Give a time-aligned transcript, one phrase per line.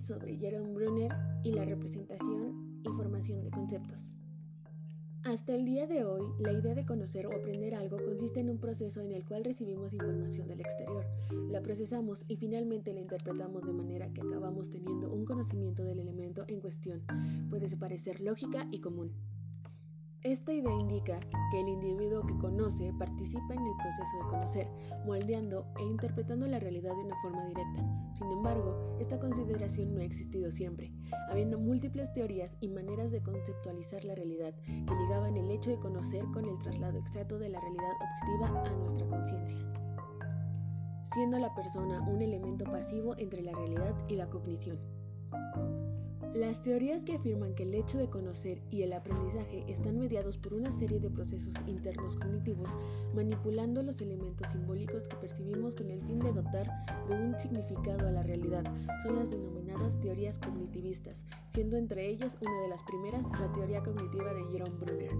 [0.00, 1.12] sobre Jerome Brunner
[1.42, 4.06] y la representación y formación de conceptos.
[5.24, 8.58] Hasta el día de hoy, la idea de conocer o aprender algo consiste en un
[8.58, 11.06] proceso en el cual recibimos información del exterior,
[11.48, 16.44] la procesamos y finalmente la interpretamos de manera que acabamos teniendo un conocimiento del elemento
[16.48, 17.02] en cuestión.
[17.50, 19.12] Puede parecer lógica y común.
[20.24, 21.18] Esta idea indica
[21.50, 24.68] que el individuo que conoce participa en el proceso de conocer,
[25.04, 27.84] moldeando e interpretando la realidad de una forma directa.
[28.14, 30.92] Sin embargo, esta consideración no ha existido siempre,
[31.28, 36.24] habiendo múltiples teorías y maneras de conceptualizar la realidad que ligaban el hecho de conocer
[36.32, 39.58] con el traslado exacto de la realidad objetiva a nuestra conciencia,
[41.12, 44.78] siendo la persona un elemento pasivo entre la realidad y la cognición.
[46.34, 50.54] Las teorías que afirman que el hecho de conocer y el aprendizaje están mediados por
[50.54, 52.70] una serie de procesos internos cognitivos,
[53.14, 56.70] manipulando los elementos simbólicos que percibimos con el fin de dotar
[57.06, 58.64] de un significado a la realidad,
[59.02, 64.32] son las denominadas teorías cognitivistas, siendo entre ellas una de las primeras la teoría cognitiva
[64.32, 65.12] de Jerome Brunner.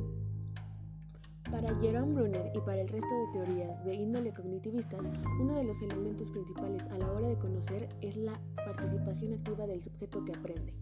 [1.51, 5.05] Para Jerome Brunner y para el resto de teorías de índole cognitivistas,
[5.39, 9.83] uno de los elementos principales a la hora de conocer es la participación activa del
[9.83, 10.73] sujeto que aprende.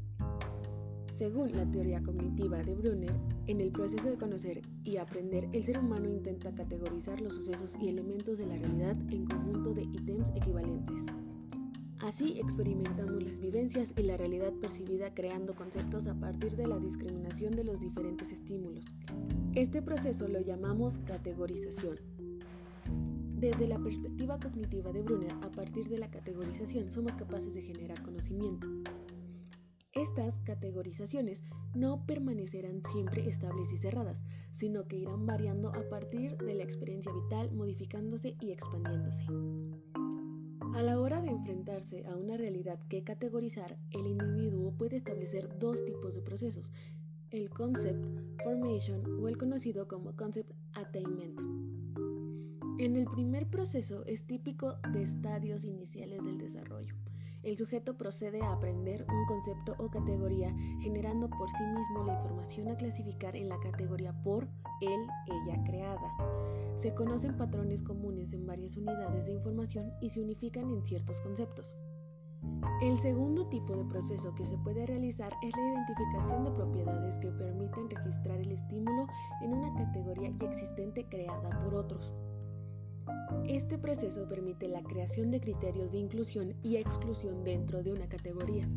[1.21, 3.13] Según la teoría cognitiva de Brunner,
[3.47, 7.91] en el proceso de conocer y aprender, el ser humano intenta categorizar los sucesos y
[7.91, 10.97] elementos de la realidad en conjunto de ítems equivalentes.
[11.99, 17.55] Así experimentamos las vivencias y la realidad percibida creando conceptos a partir de la discriminación
[17.55, 18.87] de los diferentes estímulos.
[19.55, 21.99] Este proceso lo llamamos categorización.
[23.37, 28.03] Desde la perspectiva cognitiva de Brunner, a partir de la categorización somos capaces de generar
[28.03, 28.67] conocimiento.
[29.93, 31.43] Estas categorizaciones
[31.75, 37.13] no permanecerán siempre estables y cerradas, sino que irán variando a partir de la experiencia
[37.13, 39.25] vital, modificándose y expandiéndose.
[40.75, 45.85] A la hora de enfrentarse a una realidad que categorizar, el individuo puede establecer dos
[45.85, 46.71] tipos de procesos,
[47.31, 48.07] el concept
[48.45, 51.41] formation o el conocido como concept attainment.
[52.79, 57.00] En el primer proceso es típico de estadios iniciales del desarrollo.
[57.43, 62.69] El sujeto procede a aprender un concepto o categoría generando por sí mismo la información
[62.69, 64.47] a clasificar en la categoría por
[64.83, 66.15] él, ella creada.
[66.77, 71.75] Se conocen patrones comunes en varias unidades de información y se unifican en ciertos conceptos.
[72.83, 77.31] El segundo tipo de proceso que se puede realizar es la identificación de propiedades que
[77.31, 79.07] permiten registrar el estímulo
[79.43, 82.15] en una categoría ya existente creada por otros.
[83.47, 88.69] Este proceso permite la creación de criterios de inclusión y exclusión dentro de una categoría.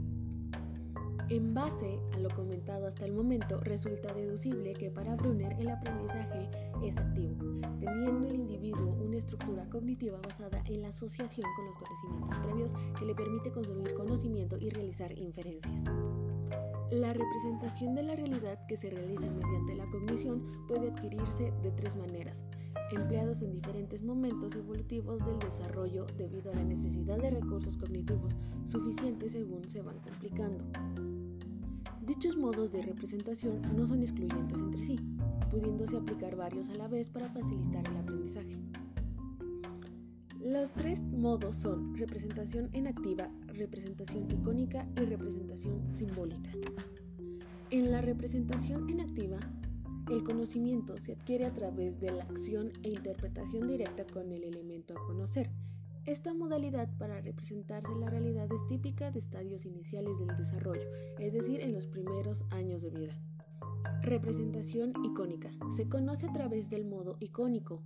[1.29, 6.49] En base a lo comentado hasta el momento, resulta deducible que para Brunner el aprendizaje
[6.83, 7.35] es activo,
[7.79, 13.05] teniendo el individuo una estructura cognitiva basada en la asociación con los conocimientos previos que
[13.05, 15.83] le permite construir conocimiento y realizar inferencias.
[16.93, 21.95] La representación de la realidad que se realiza mediante la cognición puede adquirirse de tres
[21.95, 22.43] maneras
[22.91, 28.35] empleados en diferentes momentos evolutivos del desarrollo debido a la necesidad de recursos cognitivos
[28.67, 30.63] suficientes según se van complicando.
[32.05, 34.95] Dichos modos de representación no son excluyentes entre sí,
[35.49, 38.55] pudiéndose aplicar varios a la vez para facilitar el aprendizaje.
[40.53, 46.51] Los tres modos son representación en activa, representación icónica y representación simbólica.
[47.71, 49.39] En la representación en activa
[50.11, 54.93] el conocimiento se adquiere a través de la acción e interpretación directa con el elemento
[54.93, 55.49] a conocer.
[56.05, 60.87] Esta modalidad para representarse la realidad es típica de estadios iniciales del desarrollo,
[61.17, 63.19] es decir, en los primeros años de vida.
[64.03, 65.49] Representación icónica.
[65.75, 67.81] Se conoce a través del modo icónico,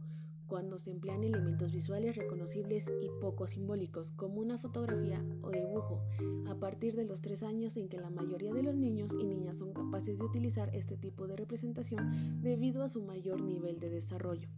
[0.47, 6.01] cuando se emplean elementos visuales reconocibles y poco simbólicos, como una fotografía o dibujo,
[6.47, 9.57] a partir de los tres años en que la mayoría de los niños y niñas
[9.57, 14.49] son capaces de utilizar este tipo de representación debido a su mayor nivel de desarrollo.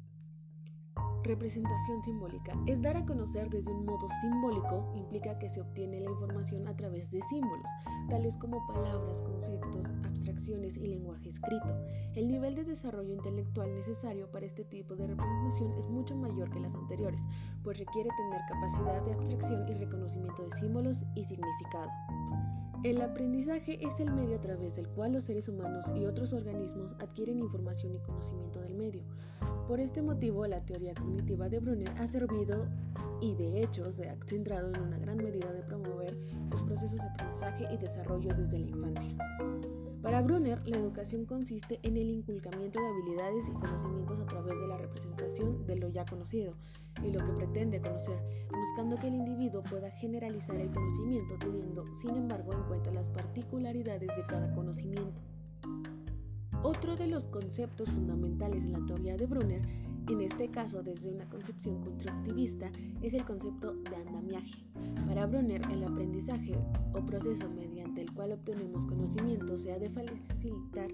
[1.24, 2.54] Representación simbólica.
[2.66, 6.76] Es dar a conocer desde un modo simbólico, implica que se obtiene la información a
[6.76, 7.70] través de símbolos,
[8.10, 11.76] tales como palabras, conceptos, abstracciones y lenguaje escrito.
[12.16, 16.62] El nivel de desarrollo intelectual necesario para este tipo de representación es mucho mayor que
[16.62, 17.22] las anteriores,
[17.64, 21.90] pues requiere tener capacidad de abstracción y reconocimiento de símbolos y significado.
[22.82, 26.96] El aprendizaje es el medio a través del cual los seres humanos y otros organismos
[27.02, 29.04] adquieren información y conocimiento del medio.
[29.68, 32.70] Por este motivo, la teoría cognitiva de Brunner ha servido
[33.20, 36.18] y de hecho se ha centrado en una gran medida de promover
[36.50, 39.29] los procesos de aprendizaje y desarrollo desde la infancia.
[40.20, 44.68] Para Brunner, la educación consiste en el inculcamiento de habilidades y conocimientos a través de
[44.68, 46.56] la representación de lo ya conocido
[47.02, 48.20] y lo que pretende conocer,
[48.52, 54.14] buscando que el individuo pueda generalizar el conocimiento teniendo, sin embargo, en cuenta las particularidades
[54.14, 55.22] de cada conocimiento.
[56.64, 59.62] Otro de los conceptos fundamentales en la teoría de Brunner,
[60.10, 62.70] en este caso desde una concepción constructivista,
[63.02, 64.66] es el concepto de andamiaje.
[65.08, 66.58] Para Brunner, el aprendizaje
[66.94, 70.92] o proceso mediante el cual obtenemos conocimiento se ha de facilitar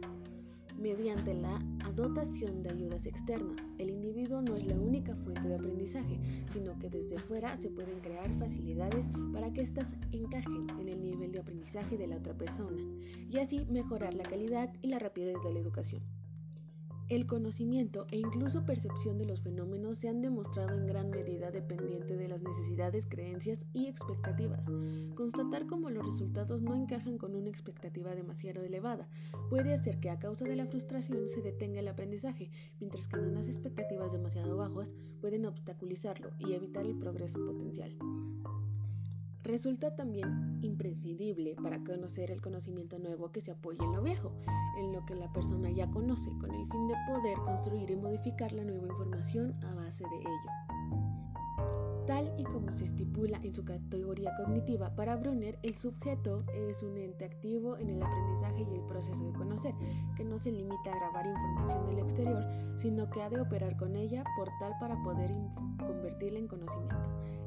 [0.77, 1.59] mediante la
[1.95, 3.55] dotación de ayudas externas.
[3.77, 6.19] El individuo no es la única fuente de aprendizaje,
[6.51, 11.31] sino que desde fuera se pueden crear facilidades para que éstas encajen en el nivel
[11.31, 12.81] de aprendizaje de la otra persona
[13.29, 16.01] y así mejorar la calidad y la rapidez de la educación.
[17.07, 21.75] El conocimiento e incluso percepción de los fenómenos se han demostrado en gran medida dependiente
[21.75, 21.84] de las
[23.07, 24.67] creencias y expectativas.
[25.15, 29.07] Constatar cómo los resultados no encajan con una expectativa demasiado elevada
[29.49, 33.25] puede hacer que a causa de la frustración se detenga el aprendizaje, mientras que en
[33.25, 37.95] unas expectativas demasiado bajas pueden obstaculizarlo y evitar el progreso potencial.
[39.43, 44.33] Resulta también imprescindible para conocer el conocimiento nuevo que se apoye en lo viejo,
[44.79, 48.51] en lo que la persona ya conoce, con el fin de poder construir y modificar
[48.51, 51.14] la nueva información a base de ello.
[52.07, 56.97] Tal y como se estipula en su categoría cognitiva, para Brunner el sujeto es un
[56.97, 59.73] ente activo en el aprendizaje y el proceso de conocer,
[60.15, 62.45] que no se limita a grabar información del exterior,
[62.77, 65.31] sino que ha de operar con ella por tal para poder
[65.79, 66.95] convertirla en conocimiento.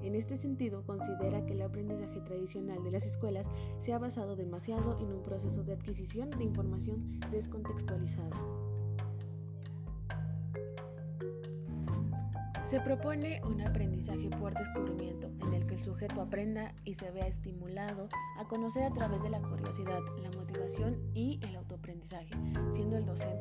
[0.02, 4.98] En este sentido, considera que el aprendizaje tradicional de las escuelas se ha basado demasiado
[4.98, 8.36] en un proceso de adquisición de información descontextualizada.
[12.68, 17.26] Se propone un aprendizaje por descubrimiento, en el que el sujeto aprenda y se vea
[17.26, 22.28] estimulado a conocer a través de la curiosidad, la motivación y el autoaprendizaje,
[22.70, 23.37] siendo el docente